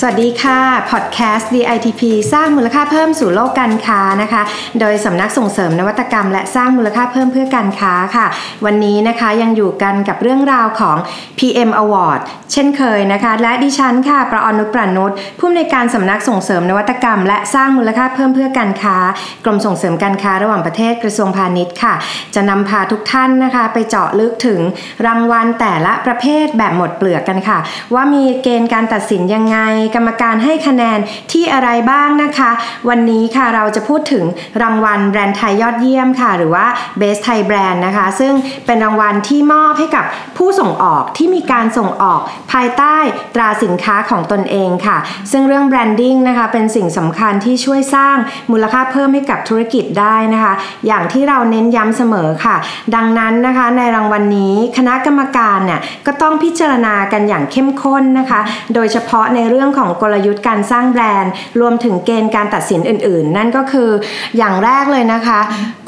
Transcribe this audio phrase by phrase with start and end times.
[0.00, 0.60] สวัสดีค่ะ
[0.90, 2.02] พอดแคสต์ DITP
[2.32, 4.42] สร้างมูลค่าเพิ่มสู่โลกการค้านะคะ
[4.80, 8.26] โดยสำนักส่งเสริมนวัตกรรม และสร้างมูลค่าเพิ่มเพื่อการค้าค่ะ
[8.64, 10.96] วันนี้นะคะยังอยู่กันกับเรื่องราวของ
[11.38, 12.20] PM Award
[12.52, 18.96] เช่นเคยนะคะ และดิฉันค่ะ ประอนุชประนุชผู้อำนวยการสำนักส่งเสริมนวัตกรรม และสร้างมูลค่าเพิ่มเพื่อการค้า
[19.44, 21.94] กรมส่งเสริมการค้าระหว่างประเทศกระทรวงพาณิชย์ค่ะ
[22.34, 24.60] จะนำพาทุกท่านนะคะ ไปเจาะลึกถึง
[25.06, 27.58] รางวัลแต่ละประเภทแบบหมดเปลือกกันค่ะ
[27.94, 29.58] ว่ามีเกณฑ์การตัดสินยังไง
[29.94, 30.98] กรรมการให้คะแนน
[31.32, 32.50] ที่อะไรบ้างนะคะ
[32.88, 34.24] วันนี้ค่ะเราจะพูดถึง
[34.62, 36.66] รางวัลแบรนด์ไทยยอดเยี่ยมค่ะ หรือว่า
[37.00, 38.32] Best Thai Brand นะคะ ซึ่ง
[38.66, 40.04] เป็นรางวัลที่มอบให้กับ
[40.36, 42.20] ผู้ส่งออกที่มีการส่งออก
[42.52, 42.96] ภายใต้
[43.34, 44.98] ตราสินค้าของตนเองค่ะ
[45.32, 48.16] ซึ่งเรื่อง branding นะคะเป็นสิ่งสำคัญที่ช่วยสร้าง
[48.50, 50.54] มูลค่าเพิ่มให้กับธุรกิจได้นะคะ
[50.86, 52.56] อย่างที่เราเน้นย้ำเสมอค่ะ
[52.94, 58.40] ดังนั้นนะคะในรางวัลนี้คณะกรรมการเนี่ยก็ต้องพิจารณากันอย่างเข้มข้นนะคะ
[58.74, 63.90] โดยเฉพาะในเรื่องของกลยุทธ์การสร้างแบรนด์ รวมถึงเกณฑ์การตัดสินอื่น ๆ นั่นก็คือ
[64.38, 65.40] อย่างแรกเลยนะคะ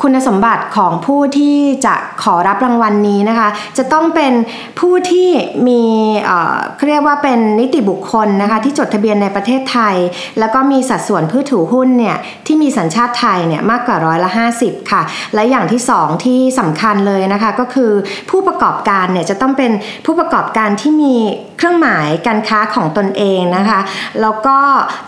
[0.02, 4.32] คุณสมบัติของผู้ที่จะขอรับรางวัลนนี้นะคะ จะต้องเป็น
[4.80, 5.28] ผู้ที่
[5.68, 5.82] มี
[6.24, 9.96] เอ่อเขาเรียกว่าเป็นนิติบุคคลนะคะที่จดทะเบียนในประเทศไทย
[10.38, 12.16] แล้วก็มีสัดส่วนผู้ถือหุ้นเนี่ย
[12.46, 15.02] ที่มีสัญชาติไทยเนี่ยมากกว่าร้อยละ 50 ค่ะ
[15.34, 17.92] และอย่างที่สองที่สำคัญเลยนะคะก็คือ
[18.30, 19.72] ผู้ประกอบการเนี่ยจะต้องเป็น
[20.06, 21.14] ผู้ประกอบการที่มี
[21.58, 23.77] เครื่องหมายการค้าของตนเองนะคะ
[24.20, 24.58] แล้วก็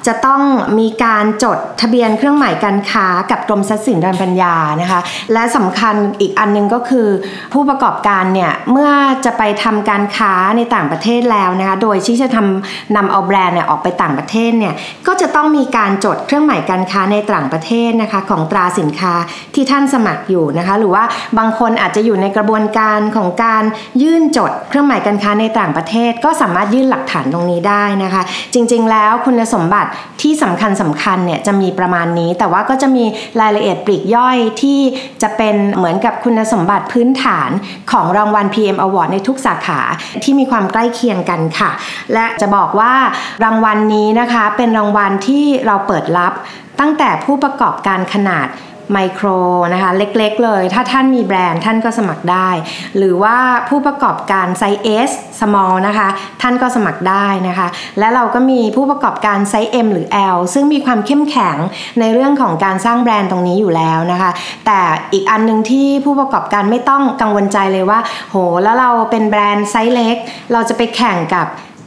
[0.07, 0.43] จะต้อง
[0.79, 5.01] มีการจดทะเบียนเครื่องหมายการค้ากับกรมทรัพย์สินทางปัญญานะคะ
[5.33, 7.09] และสำคัญอีกอันหนึงก็คือ
[7.53, 8.91] ผู้ประกอบการเนี่ยเมื่อ
[9.25, 14.75] จะไปทำการค้าในต่างประเทศแล้วนะคะโดยที่จะทำนำเอาแบรนด์เนี่ยออกไปต่างประเทศเนี่ย
[15.07, 19.14] ก็จะต้องมีการจดเครื่องหมายการค้าในต่างประเทศนะคะของตราสินค้า
[19.55, 21.05] ที่ท่านสมัครอยู่นะคะหรือว่า
[21.39, 23.63] บางคนอาจจะอยู่ในกระบวนการของการ
[24.03, 28.23] ยื่นจดเครื่องหมายการค้าในต่างประเทศ ก็สามารถยื่นหลักฐานตรงนี้ได้นะคะ
[28.55, 29.91] จริง ๆ แล้วคุณสมบัติ
[30.23, 33.05] ที่สำคัญสำคัญเนี่ยจะมีประมาณนี้ แต่ว่าก็จะมี
[33.41, 34.79] รายละเอียดปลีกย่อยที่
[35.23, 37.51] จะเป็นเหมือนกับคุณสมบัติพื้นฐาน
[37.93, 39.81] ของรางวัล PM Award ในทุกสาขา
[40.23, 41.71] ที่มีความใกล้เคียงกันค่ะ
[42.15, 42.93] และจะบอกว่า
[43.45, 46.33] รางวัลนนี้นะคะเป็นรางวัลที่เราเปิดรับ
[46.81, 48.47] ตั้งแต่ผู้ประกอบการขนาด
[48.92, 49.27] ไมโคร
[49.74, 52.48] นะคะเล็กๆเลย ถ้าท่านมีแบรนด์ท่านก็สมัครได้
[52.96, 53.36] หรือว่า
[53.68, 56.08] ผู้ประกอบการไซส์ S small นะคะ
[56.42, 57.68] ท่านก็สมัครได้นะคะ
[57.98, 61.56] และเราก็มีผู้ประกอบการไซส์ M หรือ L ซึ่งมีความเข้มแข็ง
[62.00, 64.30] ในเรื่องของการสร้างแบรนด์ตรงนี้อยู่แล้วนะคะ
[64.67, 64.80] แต่
[65.12, 68.00] อีกอันหนึ่งที่ผู้ประกอบการไม่ต้องกังวลใจเลยว่า
[68.30, 70.17] โห แล้วเราเป็นแบรนด์ไซส์เล็ก
[70.52, 71.46] เราจะไปแข่งกับ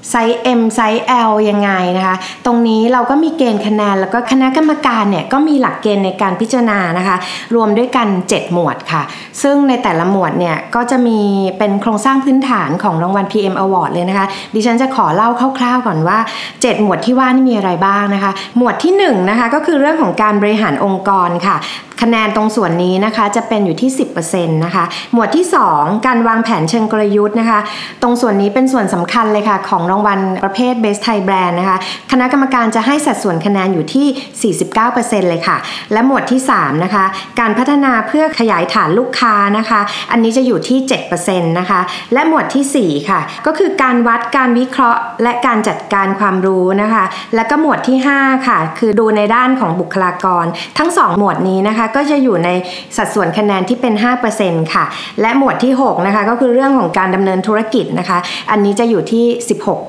[0.09, 2.15] ไซส์ M ไซส์ L ยังไงนะคะ
[2.45, 7.17] ตรงนี้เราก็มีเกณฑ์คะแนน แล้วก็คณะกรรมการเนี่ยก็มีหลักเกณฑ์ในการพิจารณานะคะ
[7.55, 9.03] รวมด้วยกัน 7 หมวดค่ะ
[9.41, 11.19] ซึ่งในแต่ละหมวดเนี่ยก็จะมี
[11.57, 16.17] เป็นโครงสร้างพื้นฐานของรางวัล PM Award เลยนะคะ ดิฉันจะขอเล่าคร่าวๆก่อนว่า
[16.51, 21.57] 7 หมวดที่ว่านี่มีอะไรบ้างนะคะ หมวดที่1นะคะก็คือเรื่องของการบริหารองค์กรค่ะ
[22.01, 23.89] คะแนนตรงส่วนนี้นะคะจะเป็นอยู่ที่
[24.23, 27.59] 10%นะคะ หมวดที่ 2 การวางแผนเชิงกลยุทธ์นะคะ
[28.01, 31.77] ตรงส่วนนี้เป็นส่วนสำคัญเลยค่ะของรางวัลประเภท Best Thai Brand นะคะ
[32.11, 34.07] คณะกรรมการจะให้สัดส่วนคะแนนอยู่ที่
[34.69, 35.57] 49%เลยค่ะ
[35.93, 37.05] และหมวดที่ 3 นะคะ
[37.39, 39.79] การพัฒนาเพื่อขยายฐานลูกค้านะคะ
[40.11, 40.79] อันนี้จะอยู่ที่
[41.19, 41.79] 7%นะคะ
[42.13, 47.03] และหมวดทีสี่ 4 ค่ะ ก็คือการวัดการวิเคราะห์ และการจัดการความรู้นะคะ
[47.35, 50.45] และก็หมวดที่ 5 ค่ะ คือดูในด้านของบุคลากร
[50.77, 52.49] ทั้ง 2 หมวดนี้นะคะก็จะอยู่ใน
[52.97, 53.93] สัดส่วนคะแนนที่เป็น
[54.33, 54.85] 5%ค่ะ
[55.21, 58.17] และหมวดที่ 6 นะคะ ก็คือเรื่องของการดำเนินธุรกิจนะคะ
[58.51, 59.25] อันนี้จะอยู่ที่
[59.63, 59.82] 16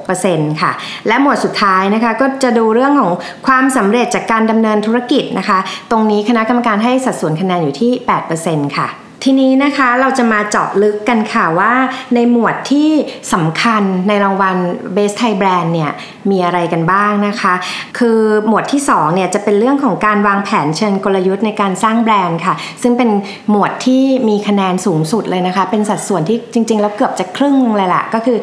[0.63, 0.73] ค่ะ
[1.09, 3.13] และหมวดสุดท้ายนะคะก็จะดูเรื่องของ
[3.47, 5.59] ความสำเร็จจากการดำเนินธุรกิจนะคะ
[5.91, 7.93] ตรงนี้คณะกรรมการให้สัดส่วนคะแนนอยู่ที่
[8.35, 8.89] 8%ค่ะ
[9.27, 11.73] ทีนี้นะคะเราจะมาเจาะลึกกันค่ะว่า
[12.15, 12.91] ในหมวดที่
[13.33, 14.57] สำคัญในรางวัล
[14.97, 15.91] Best Thai Brand เนี่ย
[16.31, 17.55] มีอะไรกันบ้างนะคะ
[17.99, 18.19] คือ
[18.49, 23.11] หมวดที่2เนี่ยจะเป็นเรื่องของการวางแผนเชิงกลยุทธ์ในการสร้างแบรนด์ค่ะ ซึ่งเป็น
[23.51, 28.39] หมวดที่มีคะแนนสูงสุดเลยนะคะ เป็นสัดส่วนที่จริง ๆ แล้วเกือบจะครึ่งเลยล่ะก็คือ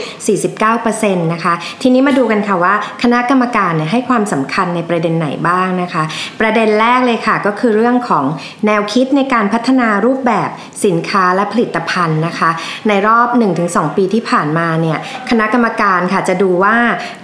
[0.58, 2.74] 49%นะคะทีนี้มาดูกันค่ะว่า
[3.04, 6.04] คณะกรรมการเนี่ยให้ความสำคัญในประเด็นไหนบ้างนะคะ
[6.40, 8.24] ประเด็นแรกเลยค่ะก็คือเรื่องของ
[8.66, 10.50] แนวคิดในการพัฒนารูปแบบ
[10.86, 12.50] สินค้าและผลิตภัณฑ์นะคะ
[12.88, 13.28] ในรอบ
[13.64, 14.98] 1-2 ปีที่ผ่านมาเนี่ย
[15.30, 16.76] คณะกรรมการค่ะจะดูว่า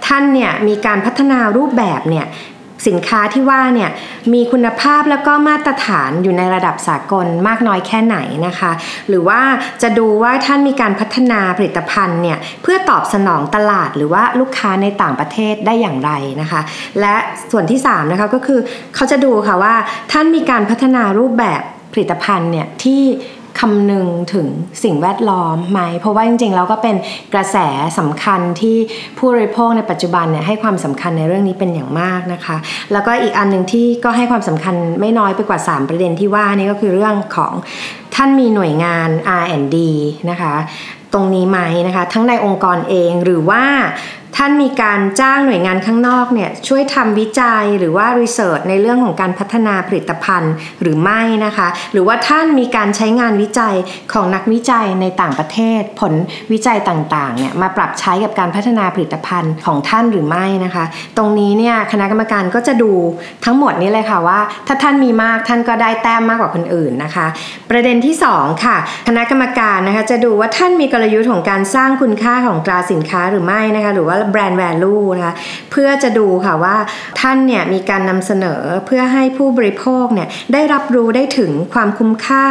[0.06, 2.26] ท่านเนี่ยมีการพัฒนารูปแบบเนี่ย
[2.88, 3.90] สินค้าที่ว่าเนี่ย
[4.32, 8.70] มีคุณภาพแล้วก็มาตรฐานอยู่ในระดับสากลมากน้อยแค่ไหนนะคะ
[9.08, 9.40] หรือว่า
[9.82, 16.10] จะดูว่าท่านมีการพัฒนาผลิตภัณฑ์เนี่ยเพื่อตอบสนองตลาดหรือว่าลูกค้าในต่างประเทศได้อย่างไร
[16.40, 16.60] นะคะ
[17.00, 17.14] และ
[17.50, 18.60] ส่วนที่3นะคะก็คือ
[18.94, 19.74] เขาจะดูค่ะว่า
[20.12, 21.62] ท่านมีการพัฒนารูปแบบ
[21.92, 23.02] ผลิตภัณฑ์เนี่ยที่
[23.60, 24.46] คำนึงถึง
[24.84, 26.96] สิ่งแวดล้อมไหม เพราะว่าจริงๆ แล้วก็เป็น
[27.34, 27.56] กระแส
[27.98, 28.76] สำคัญที่
[29.18, 32.56] ผู้บริโภคในปัจจุบันเนี่ยให้ความสำคัญในเรื่องนี้เป็นอย่างมากนะคะ
[32.92, 37.52] แล้วก็อีกอันหนึ่งที่ก็ให้ความสำคัญไม่น้อยไปกว่า 3 ประเด็นที่ว่านี่ก็คือเรื่องของ
[38.14, 39.08] ท่านมีหน่วยงาน
[39.42, 39.76] R&D
[40.30, 40.54] นะคะ
[41.12, 43.62] ตรงนี้ไหมนะคะ ทั้งในองค์กรเองหรือว่า
[44.40, 50.52] ท่านมีการจ้างหน่วยงานข้างนอกเนี่ยช่วยทำวิจัยหรือว่ารีเสิร์ชในเรื่องของการพัฒนาผลิตภัณฑ์
[50.82, 53.74] หรือไม่นะคะ หรือว่าท่านมีการใช้งานวิจัย
[54.12, 56.12] ของนักวิจัยในต่างประเทศ ผล
[56.52, 60.84] วิจัยต่างๆเนี่ยมาปรับใช้กับการพัฒนาผลิตภัณฑ์ของท่านหรือไม่นะคะ
[61.16, 62.92] ตรงนี้เนี่ยคณะกรรมการก็จะดู
[63.44, 67.26] ทั้งหมดนี้เลยค่ะว่า ถ้าท่านมีมากท่านก็ได้แต้มมากกว่าคนอื่นนะคะ
[67.70, 68.76] ประเด็นที่ 2 ค่ะ
[69.08, 75.34] คณะกรรมการนะคะจะดูว่าท่านมีกลยุทธ์ของการสร้างคุณค่าของตราสินค้าหรือไม่นะคะหรือว่าแบรนด์ value นะคะ
[75.70, 76.76] เพื่อจะดูค่ะว่า
[77.20, 82.46] ท่านเนี่ยมีการนำเสนอเพื่อให้ผู้บริโภคเนี่ยได้รับรู้ได้ถึงความคุ้มค่า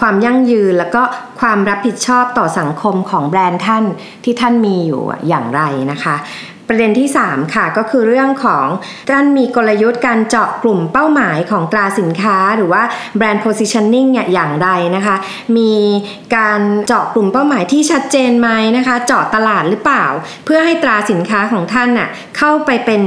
[0.00, 1.02] ความยั่งยืน แล้วก็
[1.40, 3.84] ความรับผิดชอบต่อสังคมของแบรนด์ท่าน
[4.24, 6.16] ที่ท่านมีอยู่อย่างไรนะคะ
[6.72, 8.66] ประเด็นที่ 3 ค่ะก็คือเรื่องของ
[9.10, 12.82] การมีกลยุทธ์การเจาะกลุ่มเป้าหมายของตราสินค้า หรือว่า
[13.16, 15.16] แบรนด์ positioning เนี่ยอย่างไรนะคะ
[15.56, 15.72] มี
[16.36, 20.04] การเจาะกลุ่มเป้าหมายที่ชัดเจนไหมนะคะ เจาะตลาดหรือเปล่า
[20.44, 22.08] เพื่อให้ตราสินค้าของท่านน่ะ
[22.38, 23.00] เข้าไปเป็น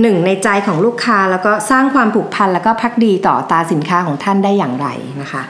[0.00, 4.88] หนึ่งในใจของลูกค้า แล้วก็สร้างความผูกพันแล้วก็พักดีต่อตราสินค้าของท่านได้อย่างไร
[5.22, 5.44] นะคะ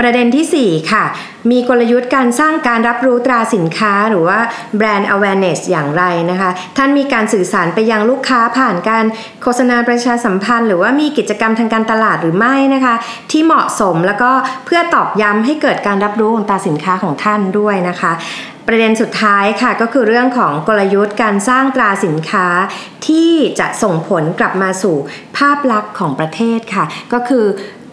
[0.00, 1.04] ประเด็นที่ 4 ค่ะ
[1.50, 4.38] มีกลยุทธ์การสร้างการรับรู้ตราสินค้าหรือว่า
[4.76, 9.04] แบรนด์ awareness อย่างไรนะคะ ท่านมีการสื่อสารไปยังลูกค้าผ่านการ
[9.42, 12.94] โฆษณาประชาสัมพันธ์ หรือว่ามีกิจกรรมทางการตลาดหรือไม่นะคะ
[13.30, 14.30] ที่เหมาะสมแล้วก็
[14.66, 18.12] เพื่อตอกย้ำให้เกิดการรับรู้ของตราสินค้าของท่านด้วยนะคะ
[18.68, 22.46] ประเด็นสุดท้ายค่ะก็คือเรื่องของกลยุทธ์การสร้างตราสินค้า
[23.06, 24.96] ที่จะส่งผลกลับมาสู่
[25.36, 27.44] ภาพลักษณ์ของประเทศค่ะ ก็คือ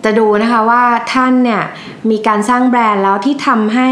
[0.08, 0.84] จะดูนะคะว่า
[1.14, 1.64] ท่านเนี่ย
[2.10, 3.90] มีการสร้างแบรนด์แล้วที่ทำให้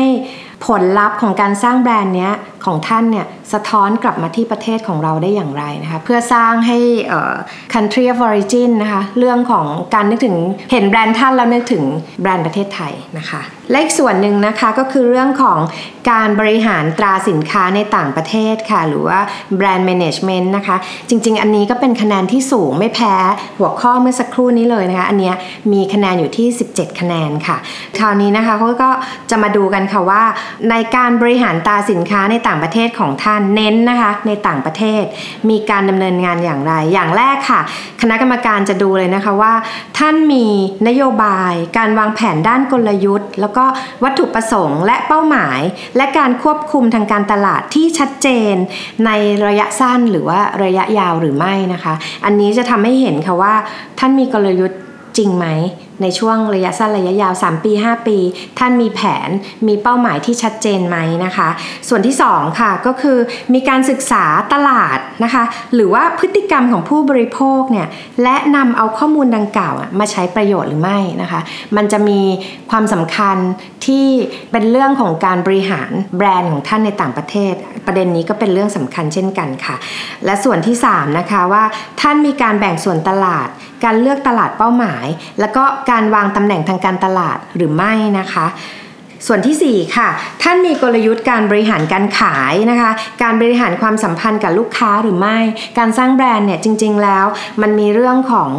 [0.67, 2.33] ผลลัพธ์ของการสร้างแบรนด์เนี้ย
[2.65, 6.77] ของท่านเนี่ยสะท้อนกลับมาที่ประเทศของเราได้อย่างไรนะคะเพื่อสร้างให้
[7.73, 10.35] country of origin นะคะเรื่องของการนึกถึง
[10.71, 11.83] เห็นแบรนด์ท่านแล้วนึกถึง
[12.21, 15.59] แบรนด์ประเทศไทยนะคะและอีกส่วนหนึ่งนะคะก็คือเรื่องของ
[16.11, 19.19] การบริหารตราสินค้าในต่างประเทศค่ะ หรือว่า
[19.57, 20.77] แบรนด์ management นะคะ
[21.09, 23.15] จริง ๆ อันนี้ก็เป็นคะแนนที่สูงไม่แพ้
[23.59, 25.31] หัวข้อเมื่อสักครู่นี้เลยนะคะ อันนี้
[25.73, 27.57] มีคะแนนอยู่ที่ 17 คะแนนค่ะ
[27.97, 28.89] คราวนี้นะคะเขาก็
[29.29, 30.23] จะมาดูกันค่ะว่า
[30.69, 35.03] ในการบริหารตราสินค้าในต่างประเทศของท่านเน้นนะคะในต่างประเทศ
[35.49, 37.61] มีการดำเนินงานอย่างไร อย่างแรกค่ะ
[38.01, 39.53] คณะกรรมการจะดูเลยนะคะว่า
[39.97, 40.45] ท่านมี
[40.87, 43.65] นโยบาย การวางแผนด้านกลยุทธ์ แล้วก็
[44.03, 45.59] วัตถุประสงค์ และเป้าหมาย
[45.97, 48.55] และการควบคุมทางการตลาดที่ชัดเจน
[49.05, 49.11] ใน
[49.47, 51.93] ระยะสั้นหรือว่าระยะยาวหรือไม่นะคะ
[52.25, 53.53] อันนี้จะทำให้เห็นค่ะว่า
[53.99, 54.79] ท่านมีกลยุทธ์
[55.17, 55.47] จริงไหม
[56.01, 58.17] ในช่วงระยะสั้นระยะยาว 3 ปี 5 ปี
[58.59, 59.29] ท่านมีแผน
[59.67, 61.49] มีเป้าหมายที่ชัดเจนไหมนะคะ
[61.89, 63.17] ส่วนที่2ค่ะก็คือ
[63.53, 65.43] มีการศึกษาตลาดนะคะ
[65.73, 67.87] หรือว่าพฤติกรรมของผู้บริโภคเนี่ย
[68.23, 71.39] และนำเอาข้อมูลดังกล่าวมาใช้ประโยชน์หรือไม่นะคะ
[71.75, 72.19] มันจะมี
[72.71, 73.37] ความสำคัญ
[73.85, 74.05] ที่
[74.51, 77.53] เป็นเรื่องของการบริหารแบรนด์ของท่านในต่างประเทศ
[77.85, 79.75] ประเด็นนี้ก็เป็นเรื่องสำคัญเช่นกันค่ะ
[80.25, 81.63] และส่วนที่3นะคะว่า
[82.01, 83.49] ท่านมีการแบ่งส่วนตลาด
[83.85, 85.05] การเลือกตลาดเป้าหมาย
[85.39, 88.45] แล้วก็การวางตำแหน่งทางการตลาดหรือไม่นะคะ
[89.27, 90.09] ส่วนที่ 4 ค่ะ
[90.41, 92.91] ท่านมีกลยุทธ์การบริหารการขายนะคะ
[93.23, 95.37] การบริหารความสัมพันธ์กับลูกค้าหรือไม่
[95.77, 97.25] การสร้างแบรนด์เนี่ยจริง ๆ แล้ว
[97.61, 98.49] มันมีเรื่องของ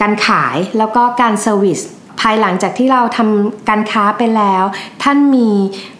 [0.00, 1.80] การขายแล้วก็การ service
[2.20, 4.64] ภายหลังจากที่เราทำการค้าไปแล้ว
[5.02, 5.50] ท่านมี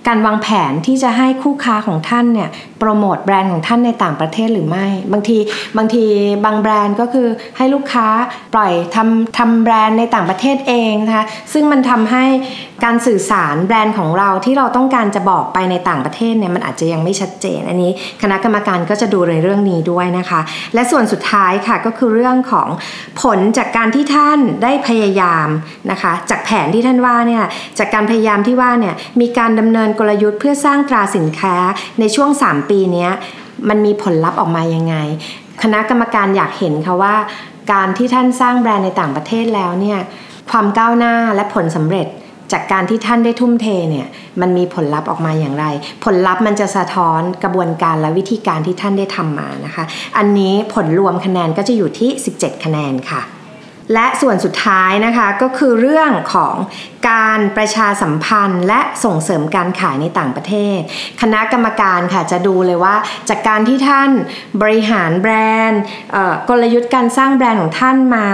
[0.09, 5.39] การวางแผนที่จะให้คู่ค้าของท่านเนี่ยโปรโมทแบรนด์ของท่านในต่างประเทศหรือไม่ บางที
[5.77, 6.05] บางที
[6.45, 8.07] บางแบรนด์ก็คือให้ลูกค้า
[8.55, 12.25] ปล่อยทำทำแบรนด์ในต่างประเทศเองนะคะซึ่งมันทำให้
[12.85, 17.91] การสื่อสารแบรนด์ของเราที่เราต้องการจะบอกไปในต่างประเทศเนี่ยมันอาจจะยังไม่ชัดเจน อันนี้
[18.23, 20.41] คณะกรรมการก็จะดูในเรื่องนี้ด้วยนะคะ
[20.75, 22.69] และส่วนสุดท้ายค่ะก็คือเรื่องของ
[23.23, 25.49] ผลจากการที่ท่านได้พยายาม
[25.91, 27.45] นะคะจากแผนที่ท่านว่าเนี่ย
[27.79, 31.57] จากการพยายามที่ว่าเนี่ยมีการดำเนินกลยุทธ์เพื่อสร้างตราสินค้า
[32.01, 33.09] ในช่วง 3 ปีนี้
[33.69, 34.97] มันมีผลลัพธ์ออกมายังไง
[35.63, 37.15] คณะกรรมการอยากเห็นค่ะว่า
[37.73, 39.99] การที่ท่านสร้างแบรนด์ในต่างประเทศแล้วเนี่ย
[40.51, 42.07] ความก้าวหน้าและผลสำเร็จ
[42.53, 44.07] จากการที่ท่านได้ทุ่มเทเนี่ย
[44.41, 45.67] มันมีผลลัพธ์ออกมาอย่างไร
[46.05, 49.85] ผลลัพธ์มันจะสะท้อนกระบวนการและวิธีการที่ท่านได้ทำมานะคะ
[50.17, 53.23] อันนี้ผลรวมคะแนนก็จะอยู่ที่ 17 คะแนนค่ะ
[53.93, 56.55] และส่วนสุดท้ายนะคะก็คือเรื่องของ
[57.11, 60.79] การประชาสัมพันธ์ และส่งเสริมการขายในต่างประเทศ
[61.21, 62.95] คณะกรรมการค่ะจะดูเลยว่า
[63.29, 64.11] จากการที่ท่าน
[64.63, 65.35] บริหารแบร
[65.69, 65.81] นด์
[66.49, 68.27] กลยุทธ์การสร้างแบรนด์ของท่านมา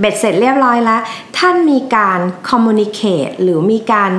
[0.00, 1.00] เบ็ดเสร็จเรียบร้อยแล้ว
[1.38, 4.12] ท่านมีการ communicate หรือมีการ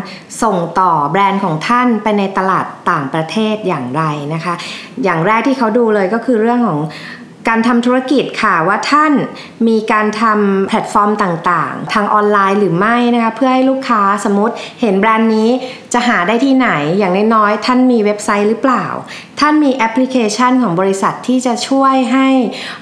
[0.43, 4.03] ส่งต่อแบรนด์ของท่านไปในตลาดต่างประเทศอย่างไร
[4.33, 4.53] นะคะ
[5.03, 6.79] อย่างแรกที่เขาดูเลยก็คือเรื่องของ
[7.47, 9.13] การทำธุรกิจค่ะว่าท่าน
[9.67, 15.49] มีการทำแพลตฟอร์มต่างๆ ทางออนไลน์หรือไม่นะคะเพื่อให้ลูกค้าสมมติเห็นแบรนด์นี้
[15.93, 18.85] จะหาได้ที่ไหนอย่างน้อยๆท่านมีเว็บไซต์หรือเปล่า
[19.39, 22.27] ท่านมีแอปพลิเคชันของบริษัทที่จะช่วยให้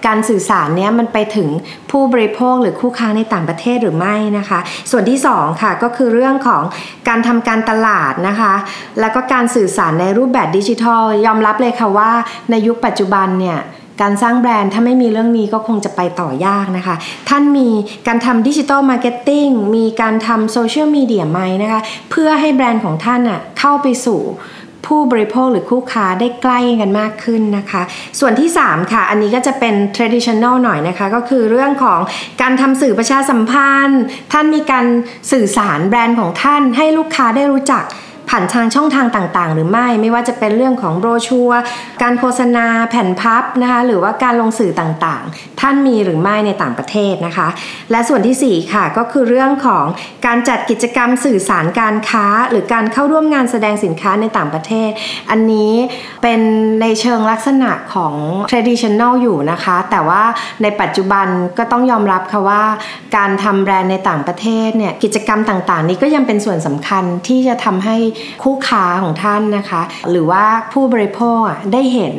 [0.08, 1.50] การสื่อสารเนี้ยมันไปถึง
[1.92, 4.60] ผู้บริโภคหรือคู่ค้าในต่างประเทศหรือไม่นะคะ
[4.92, 6.64] ส่วนที่2ค่ะก็คือเรื่องของ
[7.08, 8.54] การทำการตลาดนะคะ
[9.00, 12.12] แล้วก็การสื่อสารในรูปแบบดิจิทัล ยอมรับเลยค่ะว่า
[12.50, 13.60] ในยุคปัจจุบันเนี่ย
[14.02, 16.96] การสร้างแบรนด์ถ้าไม่มีเรื่องนี้ก็คงจะไปต่อยากนะคะ
[17.30, 17.70] ท่านมี
[18.08, 24.22] การทำ digital marketing มีการทำโซเชียลมีเดียไหมนะคะ เพื่อให้แบรนด์ของท่านอะเข้าไปสู่
[24.88, 27.82] ผู้บริโภคหรือคู่ค้าได้ใกล้กันมากขึ้นนะคะ
[28.20, 32.00] ส่วนที่ 3 ค่ะ อันนี้ก็จะเป็น traditional หน่อยนะคะ ก็คือเรื่องของ
[32.42, 34.02] การทำสื่อประชาสัมพันธ์
[34.34, 34.86] ท่านมีการ
[35.32, 37.84] สื่อสารแบรนด์ของท่านให้ลูกค้าได้รู้จัก
[38.30, 41.62] ผ่านทางช่องทางต่างๆ หรือไม่ไม่ว่าจะเป็นเรื่องของโบรชัวร์
[42.02, 47.48] การโฆษณาแผ่นพับนะคะหรือว่าการลงสื่อต่างๆ ท่านมีหรือไม่ในต่างประเทศนะคะ
[47.92, 49.86] และส่วนที่ 4 ค่ะก็คือเรื่องของ
[50.26, 54.90] การจัดกิจกรรมสื่อสารการค้า หรือการเข้าร่วมงานแสดงสินค้าในต่างประเทศ
[55.30, 55.74] อันนี้
[56.24, 56.40] เป็น
[56.82, 58.14] ในเชิงลักษณะของ
[58.50, 60.24] traditional อยู่นะคะ แต่ว่า
[60.64, 62.64] ในปัจจุบันก็ต้องยอมรับค่ะว่า
[63.18, 67.98] การทำแบรนด์ในต่างประเทศเนี่ยกิจกรรมต่างๆ นี้ก็ยังเป็นส่วนสำคัญที่จะทำให้
[68.44, 70.44] คู่ค้าของท่านนะคะ หรือว่า
[70.74, 71.40] ผู้บริโภค
[71.74, 72.16] ได้เห็น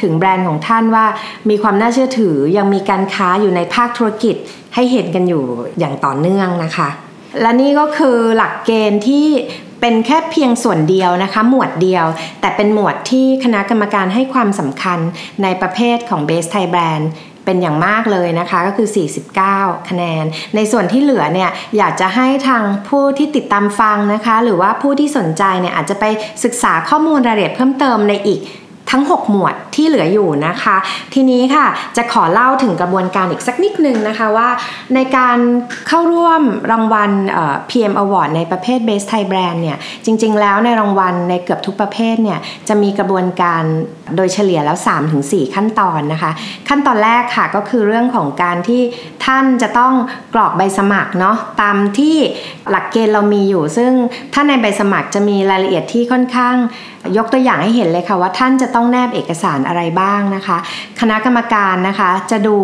[0.00, 1.06] ถึงแบรนด์ของท่านว่า
[1.48, 4.36] มีความน่าเชื่อถือยังมีการค้าอยู่ในภาคธุรกิจ
[4.74, 5.44] ให้เห็นกันอยู่
[5.78, 6.88] อย่างต่อเนื่องนะคะ
[7.40, 9.26] และนี่ก็คือหลักเกณฑ์ที่
[9.80, 12.06] เป็นแค่เพียงส่วนเดียวนะคะ หมวดเดียว
[12.40, 14.98] แต่เป็นหมวดที่คณะกรรมการให้ความสำคัญ
[15.42, 17.04] ในประเภทของ Base Thai Brand
[17.48, 18.88] เป็นอย่างมากเลยนะคะก็คือ
[19.38, 20.24] 49 คะแนน
[20.56, 26.04] ในส่วนที่เหลือเนี่ยอยากจะให้ทางผู้ที่ติดตามฟังนะคะ หรือว่าผู้ที่สนใจเนี่ยอาจจะไป
[26.44, 28.40] ศึกษาข้อมูลรายละเอียดเพิ่มเติมในอีก
[28.90, 30.76] ทั้ง 6 หมวดที่เหลืออยู่นะคะ
[31.14, 31.66] ทีนี้ค่ะ
[31.96, 34.48] จะขอเล่าถึงกระบวนการอีกสักนิดนึงนะคะว่า
[34.94, 35.38] ในการ
[35.88, 37.10] เข้าร่วมรางวัล
[37.70, 43.62] PM Award ในประเภท Best Thai Brand เนี่ยจริง ๆ แล้วในรางวัลในเกือบทุกประเภทเนี่ยจะมีกระบวนการ
[44.16, 44.78] โดยเฉลี่ยแล้ว
[45.16, 46.30] 3-4 ขั้นตอนนะคะ
[46.68, 48.82] ขั้นตอนแรกค่ะก็คือเรื่องของการที่
[49.24, 49.94] ท่านจะต้อง
[50.34, 52.16] กรอกใบสมัครเนาะตามที่
[52.70, 53.92] หลักเกณฑ์เรามีอยู่ ซึ่ง
[54.32, 56.56] ถ้าในใบสมัครจะมีรายละเอียดที่ค่อนข้าง
[57.16, 60.58] ยกตัวอย่างให้เห็นเลยค่ะว่าท่านจะต้องแนบเอกสารอะไรบ้างนะคะ
[61.00, 62.56] คณะกรรมการนะคะจะดู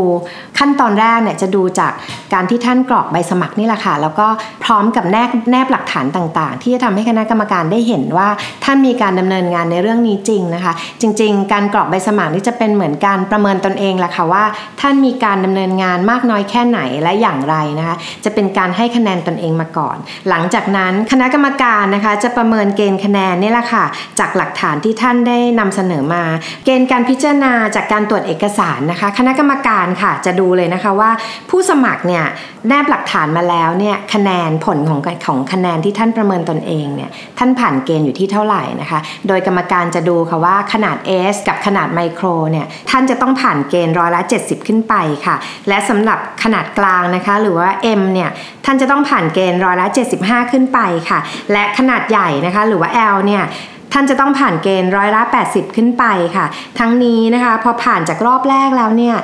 [0.59, 1.93] ขั้นตอนแรกเนี่ยจะดูจาก
[2.33, 4.27] การที่ท่านกรอกใบสมัครนี่แหละค่ะ แล้วก็
[4.65, 8.29] พร้อมกับแนบแนบหลักฐานต่างๆ ที่จะทำให้คณะกรรมการได้เห็นว่า
[8.65, 14.45] ท่านมีการดำเนินงานในเรื่องนี้จริงนะคะ จริง ๆ การกรอกใบสมัครนี่จะเป็นเหมือนการประเมินตนเองแหละค่ะว่า
[14.81, 19.97] ท่านมีการดำเนินงานมากน้อยแค่ไหนและอย่างไรนะคะ จะเป็นการให้คะแนนตนเองมาก่อน
[20.29, 23.85] หลังจากนั้นคณะกรรมการนะคะจะประเมินเกณฑ์คะแนนนี่แหละค่ะ
[24.19, 26.23] จากหลักฐานที่ท่านได้นำเสนอมา
[26.65, 31.11] เกณฑ์การพิจารณาจากการตรวจเอกสารนะคะ คณะกรรมการค่ะจะดูเลยนะคะว่า
[31.51, 32.25] ผู้สมัครเนี่ย
[32.69, 38.99] แนบหลักฐานมาแล้วเนี่ยคะแนนผลของของคะแนนที่ท่านประเมินตนเองเนี่ยท่านผ่านเกณฑ์อยู่ที่เท่าไหร่นะคะ
[39.29, 40.97] โดยกรรมการจะดูค่ะว่าขนาด
[41.35, 44.95] S กับขนาดไมโครเนี่ยท่านจะต้องผ่านเกณฑ์ร้อยละ 70 ขึ้นไป
[45.27, 45.37] ค่ะ
[45.69, 47.69] และสำหรับขนาดกลางนะคะหรือว่า
[48.01, 48.31] M เนี่ย
[48.65, 49.87] ท่านจะต้องผ่านเกณฑ์ร้อยละ
[50.21, 51.19] 75 ขึ้นไปค่ะ
[51.53, 53.45] และขนาดใหญ่นะคะหรือว่า L เนี่ย
[53.95, 56.05] ท่านจะต้องผ่านเกณฑ์ร้อยละ 80 ขึ้นไป
[56.37, 56.47] ค่ะ
[56.79, 59.17] ทั้งนี้นะคะพอผ่านจากรอบแรกแล้วเนี่ย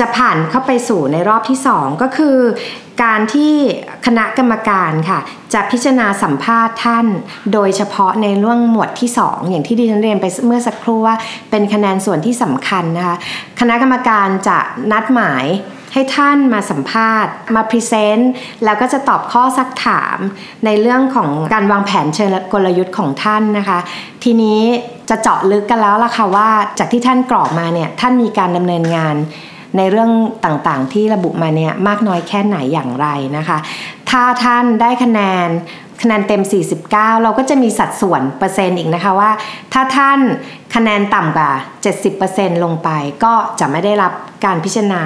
[0.00, 2.36] จะผ่านเข้าไปสู่ในรอบที่ 2 ก็คือ
[3.02, 3.54] การที่
[4.06, 5.18] คณะกรรมการค่ะ
[5.54, 7.06] จะพิจารณาสัมภาษณ์ท่าน
[7.52, 11.14] โดยเฉพาะในเรื่องหมวดที่ 2 อย่างที่ดิฉันเรียนไปเมื่อสักครู่ว่า
[11.50, 13.16] เป็นคะแนนส่วนที่สำคัญนะคะ
[13.60, 14.58] คณะกรรมการจะ
[14.92, 15.44] นัดหมาย
[15.92, 18.32] ให้ท่านมาสัมภาษณ์ มา present
[18.64, 20.18] แล้วก็จะตอบข้อซักถาม
[20.64, 23.78] ในเรื่องของการวางแผนเชิงกลยุทธ์ของท่านนะคะ
[24.24, 24.60] ทีนี้
[25.10, 29.16] จะเจาะลึกกันแล้วล่ะค่ะว่าจากที่ท่านกรอกมาเนี่ยท่านมีการดำเนินงาน
[29.76, 30.10] ในเรื่อง
[30.44, 33.58] ต่างๆ ที่ระบุมาเนี่ยมากน้อยแค่ไหนอย่างไรนะคะ
[34.10, 35.48] ถ้าท่านได้คะแนน
[36.02, 36.42] คะแนนเต็ม
[36.84, 39.30] 49 เราก็จะมีสัดส่วนเปอร์เซ็นต์อีกนะคะว่า
[39.72, 40.20] ถ้าท่าน
[40.74, 41.50] คะแนนต่ำกว่า
[42.06, 42.88] 70%ลงไป
[43.24, 44.12] ก็จะไม่ได้รับ
[44.44, 45.02] การพิจารณา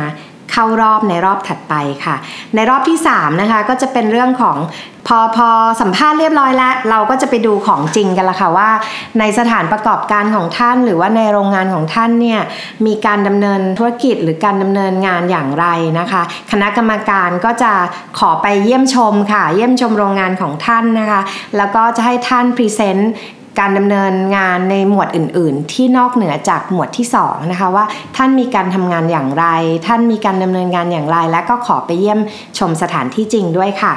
[0.52, 2.16] เข้ารอบในรอบถัดไปค่ะ
[2.54, 4.58] ในรอบที่3นะคะก็จะเป็นเรื่องของ
[5.08, 5.48] พอพอ
[5.80, 8.70] สัมภาษณ์เรียบร้อยแล้ว เราก็จะไปดูของจริงกันละค่ะว่า
[9.18, 12.40] ในสถานประกอบการของท่าน หรือว่าในโรงงานของท่านเนี่ย
[12.86, 15.66] มีการดำเนินธุรกิจหรือการดำเนินงานอย่างไร
[15.98, 17.72] นะคะ คณะกรรมการก็จะ
[18.18, 21.20] ขอไปเยี่ยมชมค่ะ เยี่ยมชมโรงงานของท่านนะคะ
[21.56, 23.12] แล้วก็จะให้ท่านพรีเซนต์
[23.58, 27.84] การดำเนินงานในหมวดอื่น ๆ ที่นอกเหนือจากหมวดที่2นะคะว่า
[28.16, 29.46] ท่านมีการทำงานอย่างไร
[29.86, 32.20] ท่านมีการดำเนินงานอย่างไร และก็ขอไปเยี่ยม
[32.58, 33.94] ชมสถานที่จริงด้วยค่ะ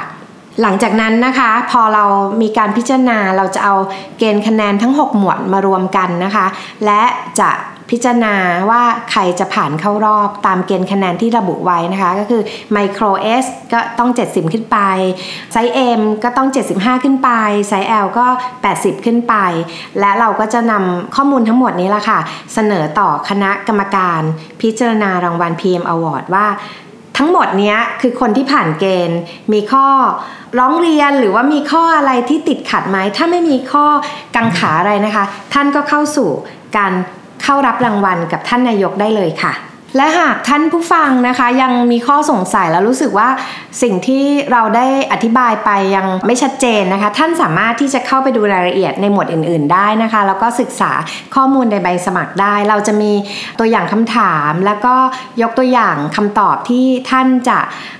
[0.62, 2.04] หลังจากนั้นนะคะพอเรา
[2.42, 3.74] มีการพิจารณาเราจะเอา
[4.18, 6.46] เกณฑ์คะแนนทั้ง 6 หมวดมารวมกันนะคะ
[6.84, 7.02] และ
[7.40, 7.50] จะ
[7.90, 8.34] พิจารณา
[8.70, 12.42] ว่าใครจะผ่านเข้ารอบตามเกณฑ์คะแนนที่ระบุไว้นะคะ ก็คือ
[12.76, 13.10] Micro
[13.42, 14.78] S ก็ต้อง 70 ขึ้นไป
[15.52, 17.30] ไซส์ M ก็ต้อง 75 ขึ้นไป
[17.68, 18.26] ไซส์ L ก็
[18.66, 19.34] 80 ขึ้นไป
[20.00, 22.18] และเราก็จะนำข้อมูลทั้งหมดนี้ละค่ะ
[22.54, 24.20] เสนอต่อคณะกรรมการ
[24.60, 26.46] พิจารณารางวัล PM Award ว่า
[27.18, 29.20] ทั้งหมดนี้คือคนที่ผ่านเกณฑ์
[29.52, 29.86] มีข้อ
[30.58, 33.86] ร้องเรียนหรือว่ามีข้ออะไรที่ติดขัดไหม ถ้าไม่มีข้อ
[34.36, 36.28] กังขาอะไรนะคะ ท่านก็เข้าสู่
[36.76, 36.92] การ
[37.42, 39.52] เข้ารับรางวัลกับท่านนายกได้เลยค่ะ
[39.96, 43.28] และหากท่านผู้ฟังนะคะยังมีข้อสงสัยแล้วรู้สึกว่า
[43.82, 50.92] สิ่งที่เราได้อธิบายไปยังไม่ชัดเจนนะคะ ท่านสามารถที่จะเข้าไปดูรายละเอียดในหมวดอื่น ๆ ได้นะคะ แล้วก็ศึกษา
[51.34, 53.12] ข้อมูลในใบสมัครได้ เราจะมี
[53.58, 54.94] ตัวอย่างคำถาม แล้วก็
[55.42, 57.58] ยกตัวอย่างคำตอบที่ท่านจะ